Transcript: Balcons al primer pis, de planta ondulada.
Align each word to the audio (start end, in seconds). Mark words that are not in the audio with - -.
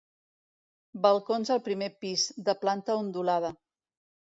Balcons 1.03 1.51
al 1.57 1.61
primer 1.69 1.91
pis, 2.05 2.25
de 2.49 2.59
planta 2.65 2.99
ondulada. 3.05 3.55